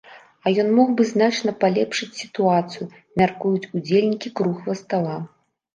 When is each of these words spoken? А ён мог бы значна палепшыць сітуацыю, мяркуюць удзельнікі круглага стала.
А 0.45 0.53
ён 0.63 0.71
мог 0.77 0.89
бы 1.01 1.05
значна 1.09 1.53
палепшыць 1.65 2.11
сітуацыю, 2.23 2.89
мяркуюць 3.23 3.65
удзельнікі 3.75 4.37
круглага 4.43 4.83
стала. 4.83 5.15